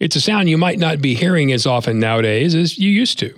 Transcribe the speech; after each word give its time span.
It's 0.00 0.16
a 0.16 0.20
sound 0.20 0.48
you 0.48 0.58
might 0.58 0.78
not 0.80 1.00
be 1.00 1.14
hearing 1.14 1.52
as 1.52 1.66
often 1.66 2.00
nowadays 2.00 2.54
as 2.54 2.78
you 2.78 2.90
used 2.90 3.18
to. 3.20 3.32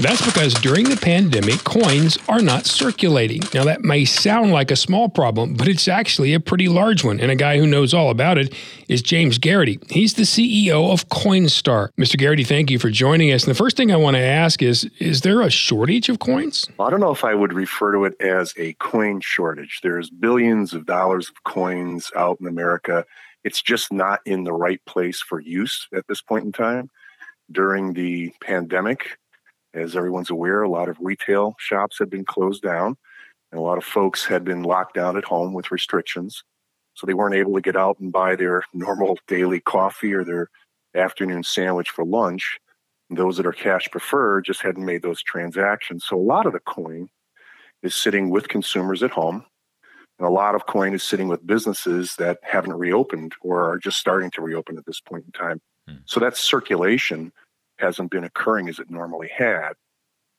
That's 0.00 0.24
because 0.24 0.54
during 0.54 0.88
the 0.88 0.96
pandemic, 0.96 1.62
coins 1.64 2.16
are 2.28 2.40
not 2.40 2.64
circulating. 2.64 3.42
Now, 3.52 3.64
that 3.64 3.82
may 3.82 4.04
sound 4.06 4.50
like 4.50 4.70
a 4.70 4.76
small 4.76 5.10
problem, 5.10 5.54
but 5.54 5.68
it's 5.68 5.88
actually 5.88 6.32
a 6.32 6.40
pretty 6.40 6.68
large 6.68 7.04
one. 7.04 7.20
And 7.20 7.30
a 7.30 7.36
guy 7.36 7.58
who 7.58 7.66
knows 7.66 7.92
all 7.92 8.08
about 8.08 8.38
it 8.38 8.54
is 8.88 9.02
James 9.02 9.38
Gaherity. 9.38 9.78
He's 9.90 10.14
the 10.14 10.22
CEO 10.22 10.90
of 10.90 11.08
Coinstar. 11.08 11.90
Mr. 11.98 12.16
Gaherity, 12.16 12.46
thank 12.46 12.70
you 12.70 12.78
for 12.78 12.88
joining 12.88 13.30
us. 13.30 13.44
And 13.44 13.50
the 13.50 13.58
first 13.58 13.76
thing 13.76 13.92
I 13.92 13.96
want 13.96 14.16
to 14.16 14.22
ask 14.22 14.62
is 14.62 14.84
Is 14.98 15.20
there 15.20 15.42
a 15.42 15.50
shortage 15.50 16.08
of 16.08 16.18
coins? 16.18 16.66
I 16.78 16.88
don't 16.88 17.00
know 17.00 17.12
if 17.12 17.24
I 17.24 17.34
would 17.34 17.52
refer 17.52 17.92
to 17.92 18.04
it 18.04 18.18
as 18.20 18.54
a 18.56 18.74
coin 18.74 19.20
shortage. 19.20 19.80
There's 19.82 20.08
billions 20.08 20.72
of 20.72 20.86
dollars 20.86 21.28
of 21.28 21.42
coins 21.44 22.10
out 22.16 22.38
in 22.40 22.46
America. 22.46 23.04
It's 23.44 23.62
just 23.62 23.92
not 23.92 24.20
in 24.26 24.44
the 24.44 24.52
right 24.52 24.84
place 24.86 25.20
for 25.20 25.40
use 25.40 25.88
at 25.94 26.06
this 26.08 26.20
point 26.20 26.44
in 26.44 26.52
time. 26.52 26.90
During 27.50 27.94
the 27.94 28.32
pandemic, 28.42 29.18
as 29.74 29.96
everyone's 29.96 30.30
aware, 30.30 30.62
a 30.62 30.68
lot 30.68 30.88
of 30.88 30.98
retail 31.00 31.54
shops 31.58 31.98
had 31.98 32.10
been 32.10 32.24
closed 32.24 32.62
down, 32.62 32.96
and 33.50 33.58
a 33.58 33.62
lot 33.62 33.78
of 33.78 33.84
folks 33.84 34.24
had 34.24 34.44
been 34.44 34.62
locked 34.62 34.94
down 34.94 35.16
at 35.16 35.24
home 35.24 35.52
with 35.52 35.70
restrictions. 35.70 36.44
So 36.94 37.06
they 37.06 37.14
weren't 37.14 37.34
able 37.34 37.54
to 37.54 37.60
get 37.60 37.76
out 37.76 37.98
and 37.98 38.12
buy 38.12 38.36
their 38.36 38.64
normal 38.74 39.18
daily 39.26 39.60
coffee 39.60 40.12
or 40.12 40.24
their 40.24 40.50
afternoon 40.94 41.42
sandwich 41.42 41.90
for 41.90 42.04
lunch. 42.04 42.58
And 43.08 43.18
those 43.18 43.36
that 43.36 43.46
are 43.46 43.52
cash 43.52 43.88
preferred 43.90 44.44
just 44.44 44.62
hadn't 44.62 44.84
made 44.84 45.02
those 45.02 45.22
transactions. 45.22 46.04
So 46.04 46.16
a 46.16 46.20
lot 46.20 46.46
of 46.46 46.52
the 46.52 46.60
coin 46.60 47.08
is 47.82 47.94
sitting 47.94 48.30
with 48.30 48.48
consumers 48.48 49.02
at 49.02 49.10
home. 49.10 49.44
And 50.20 50.28
a 50.28 50.30
lot 50.30 50.54
of 50.54 50.66
coin 50.66 50.92
is 50.92 51.02
sitting 51.02 51.28
with 51.28 51.46
businesses 51.46 52.14
that 52.16 52.40
haven't 52.42 52.74
reopened 52.74 53.32
or 53.40 53.64
are 53.64 53.78
just 53.78 53.96
starting 53.96 54.30
to 54.32 54.42
reopen 54.42 54.76
at 54.76 54.84
this 54.84 55.00
point 55.00 55.24
in 55.24 55.32
time. 55.32 55.62
Hmm. 55.88 55.94
So 56.04 56.20
that 56.20 56.36
circulation 56.36 57.32
hasn't 57.78 58.10
been 58.10 58.24
occurring 58.24 58.68
as 58.68 58.78
it 58.78 58.90
normally 58.90 59.30
had. 59.34 59.72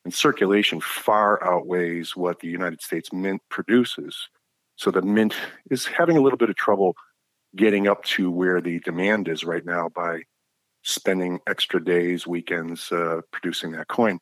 And 0.05 0.13
circulation 0.13 0.81
far 0.81 1.43
outweighs 1.43 2.15
what 2.15 2.41
the 2.41 2.47
United 2.47 2.83
States 2.83 3.11
Mint 3.11 3.41
produces. 3.49 4.29
So 4.75 4.91
the 4.91 5.01
Mint 5.01 5.33
is 5.71 5.87
having 5.87 6.15
a 6.15 6.21
little 6.21 6.37
bit 6.37 6.51
of 6.51 6.55
trouble 6.55 6.95
getting 7.55 7.87
up 7.87 8.03
to 8.03 8.29
where 8.29 8.61
the 8.61 8.79
demand 8.81 9.27
is 9.27 9.43
right 9.43 9.65
now 9.65 9.89
by 9.89 10.21
spending 10.83 11.39
extra 11.47 11.83
days, 11.83 12.27
weekends 12.27 12.91
uh, 12.91 13.21
producing 13.31 13.71
that 13.71 13.87
coin. 13.87 14.19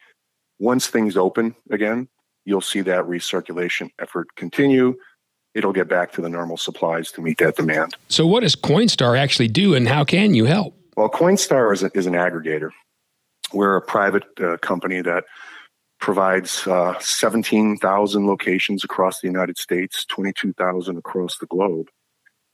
Once 0.57 0.87
things 0.87 1.17
open 1.17 1.53
again, 1.69 2.07
you'll 2.45 2.61
see 2.61 2.79
that 2.79 3.03
recirculation 3.03 3.89
effort 3.99 4.33
continue. 4.37 4.95
It'll 5.59 5.73
get 5.73 5.89
back 5.89 6.13
to 6.13 6.21
the 6.21 6.29
normal 6.29 6.55
supplies 6.55 7.11
to 7.11 7.21
meet 7.21 7.37
that 7.39 7.57
demand. 7.57 7.95
So, 8.07 8.25
what 8.25 8.43
does 8.43 8.55
Coinstar 8.55 9.19
actually 9.19 9.49
do, 9.49 9.75
and 9.75 9.89
how 9.89 10.05
can 10.05 10.33
you 10.33 10.45
help? 10.45 10.73
Well, 10.95 11.09
Coinstar 11.09 11.73
is, 11.73 11.83
a, 11.83 11.91
is 11.93 12.05
an 12.05 12.13
aggregator. 12.13 12.71
We're 13.53 13.75
a 13.75 13.81
private 13.81 14.23
uh, 14.41 14.55
company 14.57 15.01
that 15.01 15.25
provides 15.99 16.65
uh, 16.65 16.97
17,000 16.99 18.25
locations 18.25 18.85
across 18.85 19.19
the 19.19 19.27
United 19.27 19.57
States, 19.57 20.05
22,000 20.05 20.97
across 20.97 21.37
the 21.39 21.45
globe. 21.47 21.87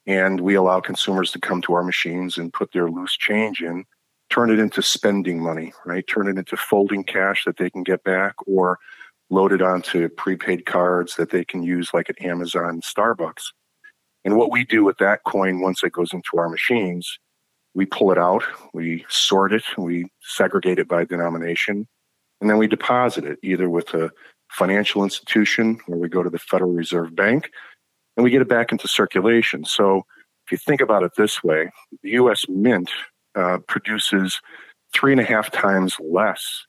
And 0.07 0.41
we 0.41 0.55
allow 0.55 0.79
consumers 0.79 1.31
to 1.33 1.39
come 1.39 1.61
to 1.61 1.73
our 1.73 1.83
machines 1.83 2.39
and 2.39 2.51
put 2.51 2.71
their 2.71 2.89
loose 2.89 3.15
change 3.15 3.61
in, 3.61 3.85
turn 4.31 4.49
it 4.49 4.57
into 4.57 4.81
spending 4.81 5.43
money, 5.43 5.73
right? 5.85 6.05
Turn 6.07 6.27
it 6.27 6.39
into 6.39 6.57
folding 6.57 7.03
cash 7.03 7.45
that 7.45 7.57
they 7.57 7.69
can 7.69 7.83
get 7.83 8.03
back 8.03 8.33
or 8.47 8.79
load 9.29 9.51
it 9.51 9.61
onto 9.61 10.07
prepaid 10.09 10.65
cards 10.65 11.15
that 11.15 11.31
they 11.31 11.43
can 11.43 11.63
use 11.63 11.93
like 11.93 12.09
at 12.09 12.21
Amazon, 12.21 12.81
Starbucks. 12.81 13.51
And 14.23 14.37
what 14.37 14.51
we 14.51 14.63
do 14.63 14.83
with 14.83 14.97
that 14.97 15.23
coin 15.23 15.61
once 15.61 15.83
it 15.83 15.91
goes 15.91 16.13
into 16.13 16.37
our 16.37 16.49
machines 16.49 17.19
we 17.75 17.85
pull 17.85 18.11
it 18.11 18.17
out, 18.17 18.43
we 18.73 19.05
sort 19.09 19.53
it, 19.53 19.63
we 19.77 20.09
segregate 20.21 20.79
it 20.79 20.87
by 20.87 21.03
denomination, 21.03 21.87
and 22.41 22.49
then 22.49 22.57
we 22.57 22.67
deposit 22.67 23.25
it 23.25 23.37
either 23.43 23.69
with 23.69 23.93
a 23.93 24.09
financial 24.49 25.03
institution 25.03 25.79
or 25.87 25.97
we 25.97 26.07
go 26.07 26.23
to 26.23 26.29
the 26.29 26.39
Federal 26.39 26.71
Reserve 26.71 27.15
Bank 27.15 27.51
and 28.15 28.23
we 28.23 28.29
get 28.29 28.41
it 28.41 28.47
back 28.47 28.71
into 28.71 28.87
circulation. 28.87 29.65
So 29.65 30.05
if 30.45 30.51
you 30.51 30.57
think 30.57 30.79
about 30.79 31.03
it 31.03 31.11
this 31.17 31.43
way, 31.43 31.69
the 32.01 32.11
US 32.11 32.45
Mint 32.47 32.89
uh, 33.35 33.57
produces 33.67 34.39
three 34.93 35.11
and 35.11 35.19
a 35.19 35.25
half 35.25 35.51
times 35.51 35.97
less 35.99 36.65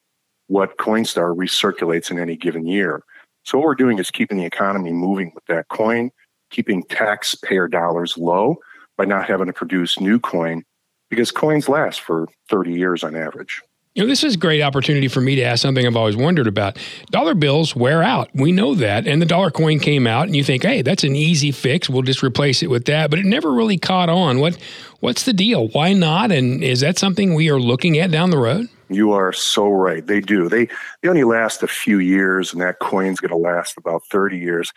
what 0.48 0.76
Coinstar 0.78 1.36
recirculates 1.36 2.10
in 2.10 2.18
any 2.18 2.36
given 2.36 2.66
year. 2.66 3.02
So 3.44 3.58
what 3.58 3.64
we're 3.64 3.74
doing 3.74 3.98
is 3.98 4.10
keeping 4.10 4.38
the 4.38 4.44
economy 4.44 4.92
moving 4.92 5.32
with 5.34 5.44
that 5.46 5.68
coin, 5.68 6.10
keeping 6.50 6.82
taxpayer 6.84 7.68
dollars 7.68 8.16
low 8.16 8.56
by 8.96 9.04
not 9.04 9.28
having 9.28 9.46
to 9.46 9.52
produce 9.52 10.00
new 10.00 10.18
coin 10.18 10.64
because 11.10 11.30
coins 11.30 11.68
last 11.68 12.00
for 12.00 12.28
30 12.50 12.72
years 12.72 13.04
on 13.04 13.14
average. 13.14 13.62
You 13.94 14.02
know, 14.02 14.08
this 14.08 14.24
is 14.24 14.34
a 14.34 14.38
great 14.38 14.60
opportunity 14.60 15.08
for 15.08 15.22
me 15.22 15.36
to 15.36 15.42
ask 15.42 15.62
something 15.62 15.86
I've 15.86 15.96
always 15.96 16.16
wondered 16.16 16.46
about. 16.46 16.76
Dollar 17.10 17.34
bills 17.34 17.74
wear 17.74 18.02
out. 18.02 18.28
We 18.34 18.52
know 18.52 18.74
that. 18.74 19.06
And 19.06 19.22
the 19.22 19.26
dollar 19.26 19.50
coin 19.50 19.78
came 19.78 20.06
out 20.06 20.26
and 20.26 20.36
you 20.36 20.44
think, 20.44 20.64
hey, 20.64 20.82
that's 20.82 21.02
an 21.02 21.16
easy 21.16 21.50
fix. 21.50 21.88
We'll 21.88 22.02
just 22.02 22.22
replace 22.22 22.62
it 22.62 22.68
with 22.68 22.84
that. 22.86 23.08
But 23.08 23.20
it 23.20 23.24
never 23.24 23.50
really 23.50 23.78
caught 23.78 24.10
on. 24.10 24.38
What 24.38 24.58
what's 25.00 25.22
the 25.22 25.32
deal? 25.32 25.68
Why 25.68 25.94
not? 25.94 26.30
And 26.30 26.62
is 26.62 26.80
that 26.80 26.98
something 26.98 27.32
we 27.32 27.48
are 27.48 27.58
looking 27.58 27.98
at 27.98 28.10
down 28.10 28.28
the 28.28 28.38
road? 28.38 28.68
You 28.88 29.12
are 29.12 29.32
so 29.32 29.68
right. 29.68 30.06
They 30.06 30.20
do. 30.20 30.48
They 30.48 30.68
they 31.02 31.08
only 31.08 31.24
last 31.24 31.62
a 31.62 31.68
few 31.68 31.98
years 31.98 32.52
and 32.52 32.62
that 32.62 32.78
coin's 32.78 33.20
gonna 33.20 33.36
last 33.36 33.76
about 33.76 34.02
30 34.10 34.38
years. 34.38 34.72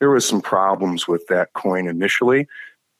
There 0.00 0.10
was 0.10 0.26
some 0.26 0.40
problems 0.40 1.06
with 1.06 1.26
that 1.28 1.52
coin 1.52 1.86
initially 1.86 2.48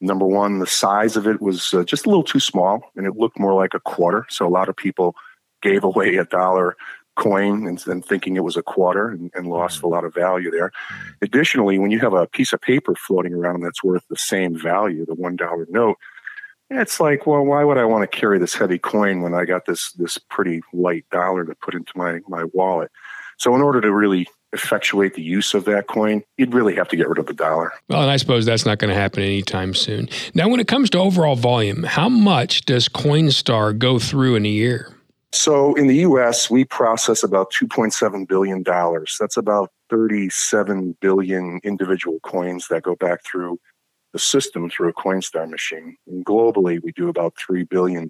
Number 0.03 0.27
one, 0.27 0.59
the 0.59 0.67
size 0.67 1.17
of 1.17 1.29
it 1.29 1.41
was 1.41 1.73
uh, 1.73 1.85
just 1.85 2.07
a 2.07 2.09
little 2.09 2.25
too 2.25 2.41
small 2.41 2.91
and 2.97 3.07
it 3.07 3.17
looked 3.17 3.39
more 3.39 3.55
like 3.55 3.73
a 3.73 3.79
quarter. 3.79 4.27
So 4.29 4.45
a 4.45 4.51
lot 4.51 4.69
of 4.69 4.77
people 4.77 5.15
gave 5.63 5.85
away 5.85 6.17
a 6.17 6.25
dollar 6.25 6.77
coin 7.15 7.69
and 7.69 7.79
then 7.79 8.03
thinking 8.03 8.35
it 8.35 8.43
was 8.43 8.57
a 8.57 8.65
quarter 8.65 9.11
and, 9.11 9.31
and 9.33 9.47
lost 9.47 9.85
a 9.85 9.87
lot 9.87 10.03
of 10.05 10.13
value 10.13 10.51
there. 10.51 10.73
Additionally, 11.23 11.79
when 11.79 11.93
you 11.93 12.01
have 12.01 12.15
a 12.15 12.27
piece 12.27 12.53
of 12.53 12.61
paper 12.61 12.97
floating 12.97 13.33
around 13.33 13.61
that's 13.61 13.85
worth 13.85 14.03
the 14.11 14.17
same 14.17 14.59
value, 14.59 15.07
the 15.07 15.15
one 15.15 15.37
dollar 15.37 15.69
note, 15.71 15.99
it's 16.79 17.01
like, 17.01 17.27
well, 17.27 17.45
why 17.45 17.65
would 17.65 17.79
I 17.79 17.85
want 17.85 18.11
to 18.11 18.19
carry 18.19 18.39
this 18.39 18.55
heavy 18.55 18.79
coin 18.79 19.23
when 19.23 19.35
I 19.35 19.45
got 19.45 19.67
this 19.67 19.93
this 19.93 20.19
pretty 20.19 20.63
light 20.73 21.05
dollar 21.11 21.45
to 21.45 21.55
put 21.57 21.75
into 21.75 21.93
my 21.97 22.21
my 22.29 22.45
wallet? 22.53 22.91
So 23.39 23.55
in 23.55 23.63
order 23.63 23.81
to 23.81 23.93
really 23.93 24.29
effectuate 24.53 25.15
the 25.15 25.23
use 25.23 25.55
of 25.55 25.65
that 25.65 25.87
coin, 25.87 26.23
you'd 26.37 26.55
really 26.55 26.75
have 26.75 26.89
to 26.89 26.97
get 26.97 27.09
rid 27.09 27.19
of 27.19 27.27
the 27.27 27.33
dollar. 27.33 27.73
Well, 27.89 28.03
and 28.03 28.11
I 28.11 28.17
suppose 28.17 28.45
that's 28.45 28.67
not 28.67 28.79
going 28.79 28.91
to 28.95 29.01
happen 29.01 29.23
anytime 29.23 29.75
soon. 29.75 30.09
Now, 30.35 30.49
when 30.49 30.61
it 30.61 30.69
comes 30.69 30.91
to 30.91 30.99
overall 30.99 31.37
volume, 31.37 31.83
how 31.85 32.09
much 32.09 32.67
does 32.67 32.89
Coinstar 32.89 33.77
go 33.77 33.99
through 33.99 34.37
in 34.37 34.45
a 34.45 34.51
year? 34.51 34.95
So 35.33 35.75
in 35.75 35.87
the 35.87 35.97
US, 35.97 36.51
we 36.51 36.65
process 36.65 37.23
about 37.23 37.51
$2.7 37.53 38.29
billion. 38.29 38.63
That's 38.63 39.39
about 39.39 39.71
37 39.89 40.97
billion 41.01 41.61
individual 41.65 42.21
coins 42.21 42.69
that 42.69 42.83
go 42.83 42.95
back 42.97 43.25
through 43.25 43.59
the 44.13 44.19
system 44.19 44.69
through 44.69 44.89
a 44.89 44.93
Coinstar 44.93 45.49
machine. 45.49 45.97
And 46.07 46.25
globally, 46.25 46.83
we 46.83 46.93
do 46.93 47.09
about 47.09 47.35
$3 47.37 47.69
billion 47.69 48.09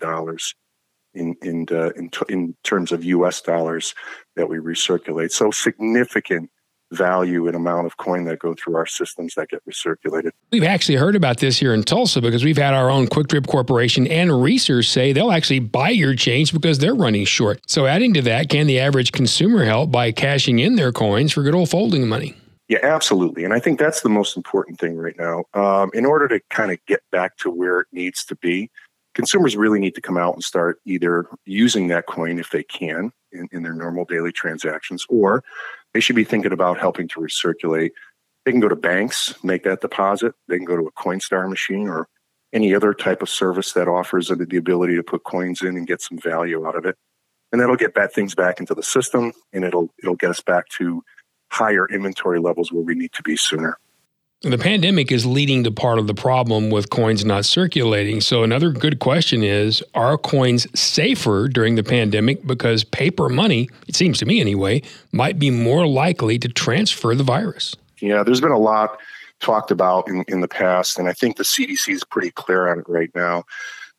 in 1.14 1.36
in 1.42 1.66
uh, 1.70 1.90
in, 1.90 2.08
t- 2.08 2.24
in 2.28 2.56
terms 2.64 2.92
of 2.92 3.04
U.S. 3.04 3.40
dollars 3.40 3.94
that 4.36 4.48
we 4.48 4.58
recirculate. 4.58 5.30
So 5.30 5.50
significant 5.50 6.50
value 6.92 7.46
and 7.46 7.56
amount 7.56 7.86
of 7.86 7.96
coin 7.96 8.24
that 8.24 8.38
go 8.38 8.54
through 8.54 8.76
our 8.76 8.86
systems 8.86 9.34
that 9.34 9.48
get 9.48 9.62
recirculated. 9.66 10.30
We've 10.50 10.62
actually 10.62 10.96
heard 10.96 11.16
about 11.16 11.38
this 11.38 11.58
here 11.58 11.72
in 11.72 11.82
Tulsa 11.84 12.20
because 12.20 12.44
we've 12.44 12.58
had 12.58 12.74
our 12.74 12.90
own 12.90 13.06
QuikTrip 13.06 13.46
Corporation 13.46 14.06
and 14.06 14.42
research 14.42 14.88
say 14.88 15.12
they'll 15.12 15.32
actually 15.32 15.60
buy 15.60 15.88
your 15.88 16.14
change 16.14 16.52
because 16.52 16.78
they're 16.78 16.94
running 16.94 17.24
short. 17.24 17.60
So 17.66 17.86
adding 17.86 18.12
to 18.14 18.22
that, 18.22 18.50
can 18.50 18.66
the 18.66 18.78
average 18.78 19.12
consumer 19.12 19.64
help 19.64 19.90
by 19.90 20.12
cashing 20.12 20.58
in 20.58 20.76
their 20.76 20.92
coins 20.92 21.32
for 21.32 21.42
good 21.42 21.54
old 21.54 21.70
folding 21.70 22.06
money? 22.06 22.36
Yeah, 22.68 22.78
absolutely. 22.82 23.44
And 23.44 23.52
I 23.52 23.60
think 23.60 23.78
that's 23.78 24.00
the 24.00 24.08
most 24.08 24.36
important 24.36 24.78
thing 24.78 24.96
right 24.96 25.16
now. 25.18 25.44
Um, 25.54 25.90
in 25.94 26.06
order 26.06 26.28
to 26.28 26.40
kind 26.50 26.72
of 26.72 26.78
get 26.86 27.02
back 27.10 27.36
to 27.38 27.50
where 27.50 27.80
it 27.80 27.88
needs 27.92 28.24
to 28.26 28.36
be, 28.36 28.70
consumers 29.14 29.56
really 29.56 29.78
need 29.78 29.94
to 29.94 30.00
come 30.00 30.16
out 30.16 30.34
and 30.34 30.42
start 30.42 30.80
either 30.86 31.26
using 31.44 31.88
that 31.88 32.06
coin 32.06 32.38
if 32.38 32.50
they 32.50 32.62
can 32.62 33.12
in, 33.32 33.48
in, 33.52 33.62
their 33.62 33.74
normal 33.74 34.04
daily 34.04 34.32
transactions, 34.32 35.04
or 35.08 35.42
they 35.92 36.00
should 36.00 36.16
be 36.16 36.24
thinking 36.24 36.52
about 36.52 36.78
helping 36.78 37.08
to 37.08 37.20
recirculate. 37.20 37.90
They 38.44 38.52
can 38.52 38.60
go 38.60 38.68
to 38.68 38.76
banks, 38.76 39.34
make 39.44 39.64
that 39.64 39.80
deposit. 39.80 40.34
They 40.48 40.56
can 40.56 40.64
go 40.64 40.76
to 40.76 40.86
a 40.86 40.92
Coinstar 40.92 41.48
machine 41.48 41.88
or 41.88 42.08
any 42.52 42.74
other 42.74 42.92
type 42.92 43.22
of 43.22 43.28
service 43.28 43.72
that 43.72 43.88
offers 43.88 44.28
the 44.28 44.56
ability 44.56 44.96
to 44.96 45.02
put 45.02 45.24
coins 45.24 45.62
in 45.62 45.76
and 45.76 45.86
get 45.86 46.02
some 46.02 46.18
value 46.18 46.66
out 46.66 46.76
of 46.76 46.84
it. 46.84 46.96
And 47.50 47.60
that'll 47.60 47.76
get 47.76 47.94
bad 47.94 48.12
things 48.12 48.34
back 48.34 48.60
into 48.60 48.74
the 48.74 48.82
system 48.82 49.32
and 49.52 49.64
it'll 49.64 49.90
it'll 50.02 50.16
get 50.16 50.30
us 50.30 50.40
back 50.40 50.68
to 50.78 51.02
higher 51.52 51.86
inventory 51.88 52.40
levels 52.40 52.72
where 52.72 52.82
we 52.82 52.94
need 52.94 53.12
to 53.12 53.22
be 53.22 53.36
sooner. 53.36 53.78
The 54.42 54.58
pandemic 54.58 55.12
is 55.12 55.24
leading 55.24 55.62
to 55.64 55.70
part 55.70 56.00
of 56.00 56.08
the 56.08 56.14
problem 56.14 56.70
with 56.70 56.90
coins 56.90 57.24
not 57.24 57.44
circulating. 57.44 58.20
So, 58.20 58.42
another 58.42 58.70
good 58.70 58.98
question 58.98 59.44
is 59.44 59.84
Are 59.94 60.18
coins 60.18 60.66
safer 60.78 61.46
during 61.46 61.76
the 61.76 61.84
pandemic 61.84 62.44
because 62.44 62.82
paper 62.82 63.28
money, 63.28 63.68
it 63.86 63.94
seems 63.94 64.18
to 64.18 64.26
me 64.26 64.40
anyway, 64.40 64.82
might 65.12 65.38
be 65.38 65.50
more 65.50 65.86
likely 65.86 66.40
to 66.40 66.48
transfer 66.48 67.14
the 67.14 67.22
virus? 67.22 67.76
Yeah, 68.00 68.24
there's 68.24 68.40
been 68.40 68.50
a 68.50 68.58
lot 68.58 68.98
talked 69.38 69.70
about 69.70 70.08
in, 70.08 70.24
in 70.26 70.40
the 70.40 70.48
past, 70.48 70.98
and 70.98 71.08
I 71.08 71.12
think 71.12 71.36
the 71.36 71.44
CDC 71.44 71.92
is 71.92 72.02
pretty 72.02 72.32
clear 72.32 72.68
on 72.68 72.80
it 72.80 72.88
right 72.88 73.10
now 73.14 73.44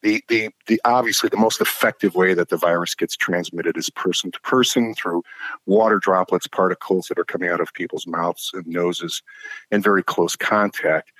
the, 0.03 0.23
the, 0.27 0.49
the 0.67 0.79
obviously 0.85 1.29
the 1.29 1.37
most 1.37 1.61
effective 1.61 2.13
way 2.13 2.33
that 2.33 2.49
the 2.49 2.57
virus 2.57 2.93
gets 2.93 3.15
transmitted 3.15 3.77
is 3.77 3.89
person 3.89 4.31
to 4.31 4.39
person 4.41 4.93
through 4.93 5.23
water 5.65 5.97
droplets, 5.97 6.45
particles 6.45 7.07
that 7.07 7.17
are 7.17 7.23
coming 7.23 7.49
out 7.49 7.61
of 7.61 7.73
people's 7.73 8.05
mouths 8.05 8.51
and 8.53 8.67
noses, 8.67 9.23
and 9.71 9.81
very 9.81 10.03
close 10.03 10.35
contact. 10.35 11.11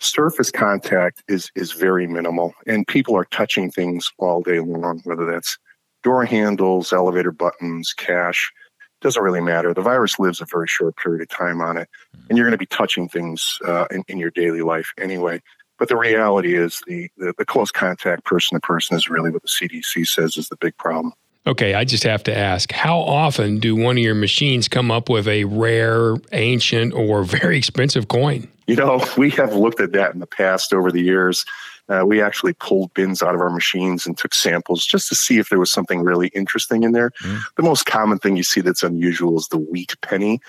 Surface 0.00 0.52
contact 0.52 1.24
is 1.26 1.50
is 1.56 1.72
very 1.72 2.06
minimal, 2.06 2.54
and 2.66 2.86
people 2.86 3.16
are 3.16 3.24
touching 3.24 3.70
things 3.70 4.12
all 4.18 4.40
day 4.40 4.60
long, 4.60 5.00
whether 5.04 5.26
that's 5.26 5.58
door 6.04 6.24
handles, 6.24 6.92
elevator 6.92 7.32
buttons, 7.32 7.92
cash. 7.92 8.52
Doesn't 9.00 9.22
really 9.22 9.40
matter. 9.40 9.74
The 9.74 9.82
virus 9.82 10.18
lives 10.18 10.40
a 10.40 10.44
very 10.44 10.66
short 10.66 10.96
period 10.96 11.22
of 11.22 11.28
time 11.28 11.60
on 11.60 11.76
it, 11.76 11.88
and 12.28 12.38
you're 12.38 12.46
going 12.46 12.52
to 12.52 12.58
be 12.58 12.66
touching 12.66 13.08
things 13.08 13.58
uh, 13.66 13.86
in, 13.90 14.04
in 14.08 14.18
your 14.18 14.30
daily 14.30 14.62
life 14.62 14.92
anyway. 14.98 15.40
But 15.78 15.88
the 15.88 15.96
reality 15.96 16.56
is 16.56 16.82
the, 16.86 17.08
the, 17.16 17.34
the 17.38 17.44
close 17.44 17.70
contact 17.70 18.24
person 18.24 18.56
to 18.56 18.60
person 18.60 18.96
is 18.96 19.08
really 19.08 19.30
what 19.30 19.42
the 19.42 19.48
CDC 19.48 20.06
says 20.06 20.36
is 20.36 20.48
the 20.48 20.56
big 20.56 20.76
problem. 20.76 21.12
Okay, 21.46 21.72
I 21.72 21.84
just 21.84 22.02
have 22.02 22.22
to 22.24 22.36
ask 22.36 22.72
how 22.72 22.98
often 22.98 23.58
do 23.58 23.74
one 23.74 23.96
of 23.96 24.04
your 24.04 24.14
machines 24.14 24.68
come 24.68 24.90
up 24.90 25.08
with 25.08 25.26
a 25.26 25.44
rare, 25.44 26.16
ancient, 26.32 26.92
or 26.92 27.22
very 27.24 27.56
expensive 27.56 28.08
coin? 28.08 28.48
You 28.66 28.76
know, 28.76 29.02
we 29.16 29.30
have 29.30 29.54
looked 29.54 29.80
at 29.80 29.92
that 29.92 30.12
in 30.12 30.20
the 30.20 30.26
past 30.26 30.74
over 30.74 30.92
the 30.92 31.00
years. 31.00 31.46
Uh, 31.88 32.04
we 32.04 32.20
actually 32.20 32.52
pulled 32.52 32.92
bins 32.92 33.22
out 33.22 33.34
of 33.34 33.40
our 33.40 33.48
machines 33.48 34.06
and 34.06 34.18
took 34.18 34.34
samples 34.34 34.84
just 34.84 35.08
to 35.08 35.14
see 35.14 35.38
if 35.38 35.48
there 35.48 35.58
was 35.58 35.72
something 35.72 36.02
really 36.02 36.28
interesting 36.28 36.82
in 36.82 36.92
there. 36.92 37.12
Mm. 37.22 37.40
The 37.56 37.62
most 37.62 37.86
common 37.86 38.18
thing 38.18 38.36
you 38.36 38.42
see 38.42 38.60
that's 38.60 38.82
unusual 38.82 39.38
is 39.38 39.48
the 39.48 39.56
wheat 39.56 39.94
penny. 40.02 40.40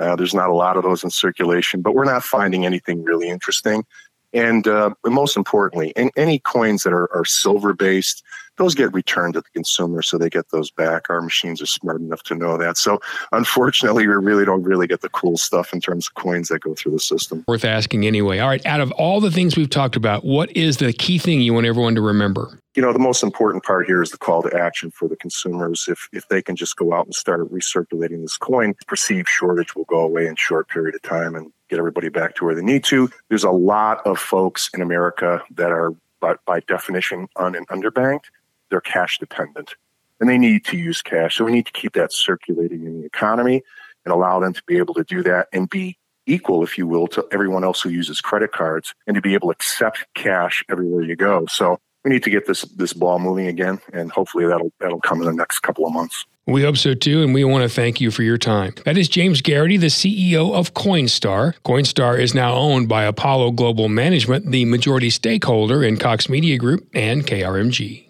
Uh, 0.00 0.16
there's 0.16 0.34
not 0.34 0.50
a 0.50 0.54
lot 0.54 0.76
of 0.76 0.82
those 0.82 1.04
in 1.04 1.10
circulation, 1.10 1.82
but 1.82 1.94
we're 1.94 2.04
not 2.04 2.24
finding 2.24 2.66
anything 2.66 3.04
really 3.04 3.28
interesting. 3.28 3.84
And 4.32 4.68
uh, 4.68 4.90
most 5.06 5.36
importantly, 5.36 5.92
in, 5.96 6.10
any 6.16 6.38
coins 6.40 6.82
that 6.82 6.92
are, 6.92 7.12
are 7.14 7.24
silver 7.24 7.72
based, 7.72 8.22
those 8.58 8.74
get 8.74 8.92
returned 8.92 9.34
to 9.34 9.40
the 9.40 9.48
consumer, 9.54 10.02
so 10.02 10.18
they 10.18 10.28
get 10.28 10.50
those 10.50 10.70
back. 10.70 11.08
Our 11.08 11.22
machines 11.22 11.62
are 11.62 11.66
smart 11.66 12.00
enough 12.00 12.22
to 12.24 12.34
know 12.34 12.58
that. 12.58 12.76
So, 12.76 13.00
unfortunately, 13.32 14.06
we 14.06 14.14
really 14.14 14.44
don't 14.44 14.64
really 14.64 14.86
get 14.86 15.00
the 15.00 15.08
cool 15.08 15.36
stuff 15.36 15.72
in 15.72 15.80
terms 15.80 16.08
of 16.08 16.14
coins 16.14 16.48
that 16.48 16.60
go 16.60 16.74
through 16.74 16.92
the 16.92 17.00
system. 17.00 17.44
Worth 17.46 17.64
asking 17.64 18.06
anyway. 18.06 18.40
All 18.40 18.48
right, 18.48 18.64
out 18.66 18.80
of 18.80 18.90
all 18.92 19.20
the 19.20 19.30
things 19.30 19.56
we've 19.56 19.70
talked 19.70 19.96
about, 19.96 20.24
what 20.24 20.54
is 20.56 20.78
the 20.78 20.92
key 20.92 21.18
thing 21.18 21.40
you 21.40 21.54
want 21.54 21.66
everyone 21.66 21.94
to 21.94 22.02
remember? 22.02 22.58
You 22.78 22.82
know, 22.82 22.92
the 22.92 23.00
most 23.00 23.24
important 23.24 23.64
part 23.64 23.88
here 23.88 24.04
is 24.04 24.12
the 24.12 24.18
call 24.18 24.40
to 24.40 24.56
action 24.56 24.92
for 24.92 25.08
the 25.08 25.16
consumers. 25.16 25.86
If 25.88 26.08
if 26.12 26.28
they 26.28 26.40
can 26.40 26.54
just 26.54 26.76
go 26.76 26.92
out 26.92 27.06
and 27.06 27.12
start 27.12 27.40
recirculating 27.52 28.22
this 28.22 28.36
coin, 28.36 28.76
perceived 28.86 29.26
shortage 29.26 29.74
will 29.74 29.86
go 29.86 29.98
away 29.98 30.28
in 30.28 30.36
short 30.36 30.68
period 30.68 30.94
of 30.94 31.02
time, 31.02 31.34
and 31.34 31.52
get 31.68 31.80
everybody 31.80 32.08
back 32.08 32.36
to 32.36 32.44
where 32.44 32.54
they 32.54 32.62
need 32.62 32.84
to. 32.84 33.10
There's 33.30 33.42
a 33.42 33.50
lot 33.50 34.06
of 34.06 34.16
folks 34.16 34.70
in 34.72 34.80
America 34.80 35.42
that 35.56 35.72
are, 35.72 35.92
by, 36.20 36.36
by 36.46 36.60
definition, 36.60 37.26
un 37.34 37.56
and 37.56 37.66
underbanked. 37.66 38.26
They're 38.70 38.80
cash 38.80 39.18
dependent 39.18 39.74
and 40.20 40.28
they 40.28 40.38
need 40.38 40.64
to 40.66 40.76
use 40.76 41.02
cash. 41.02 41.36
So 41.36 41.44
we 41.44 41.50
need 41.50 41.66
to 41.66 41.72
keep 41.72 41.94
that 41.94 42.12
circulating 42.12 42.86
in 42.86 43.00
the 43.00 43.06
economy 43.06 43.64
and 44.04 44.14
allow 44.14 44.38
them 44.38 44.52
to 44.52 44.62
be 44.68 44.78
able 44.78 44.94
to 44.94 45.02
do 45.02 45.24
that 45.24 45.48
and 45.52 45.68
be 45.68 45.98
equal, 46.26 46.62
if 46.62 46.78
you 46.78 46.86
will, 46.86 47.08
to 47.08 47.26
everyone 47.32 47.64
else 47.64 47.80
who 47.80 47.90
uses 47.90 48.20
credit 48.20 48.52
cards 48.52 48.94
and 49.08 49.16
to 49.16 49.20
be 49.20 49.34
able 49.34 49.48
to 49.48 49.52
accept 49.52 50.06
cash 50.14 50.64
everywhere 50.68 51.02
you 51.02 51.16
go. 51.16 51.44
So 51.46 51.80
we 52.08 52.14
need 52.14 52.22
to 52.22 52.30
get 52.30 52.46
this 52.46 52.62
this 52.62 52.94
ball 52.94 53.18
moving 53.18 53.46
again, 53.48 53.80
and 53.92 54.10
hopefully 54.10 54.46
that'll 54.46 54.72
that'll 54.80 55.00
come 55.00 55.20
in 55.20 55.26
the 55.26 55.32
next 55.32 55.60
couple 55.60 55.86
of 55.86 55.92
months. 55.92 56.24
We 56.46 56.62
hope 56.62 56.78
so 56.78 56.94
too, 56.94 57.22
and 57.22 57.34
we 57.34 57.44
want 57.44 57.62
to 57.62 57.68
thank 57.68 58.00
you 58.00 58.10
for 58.10 58.22
your 58.22 58.38
time. 58.38 58.74
That 58.86 58.96
is 58.96 59.08
James 59.08 59.42
Gaherity, 59.42 59.78
the 59.78 59.88
CEO 59.88 60.54
of 60.54 60.72
Coinstar. 60.72 61.54
Coinstar 61.66 62.18
is 62.18 62.34
now 62.34 62.54
owned 62.54 62.88
by 62.88 63.04
Apollo 63.04 63.50
Global 63.52 63.90
Management, 63.90 64.50
the 64.50 64.64
majority 64.64 65.10
stakeholder 65.10 65.84
in 65.84 65.98
Cox 65.98 66.30
Media 66.30 66.56
Group 66.56 66.88
and 66.94 67.26
KRMG. 67.26 68.06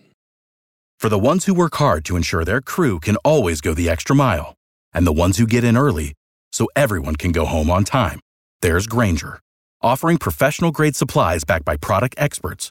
For 1.01 1.09
the 1.09 1.19
ones 1.19 1.47
who 1.47 1.55
work 1.55 1.75
hard 1.75 2.05
to 2.05 2.17
ensure 2.17 2.45
their 2.45 2.61
crew 2.61 3.01
can 3.01 3.17
always 3.25 3.61
go 3.61 3.75
the 3.75 3.91
extra 3.91 4.15
mile, 4.15 4.55
and 4.93 5.05
the 5.05 5.13
ones 5.13 5.39
who 5.39 5.47
get 5.47 5.65
in 5.65 5.77
early 5.77 6.15
so 6.53 6.69
everyone 6.77 7.17
can 7.17 7.33
go 7.33 7.45
home 7.45 7.69
on 7.69 7.83
time, 7.83 8.21
there's 8.63 8.87
Grainger, 8.87 9.41
offering 9.83 10.19
professional 10.19 10.71
grade 10.71 10.95
supplies 10.95 11.43
backed 11.43 11.65
by 11.65 11.77
product 11.77 12.15
experts 12.19 12.71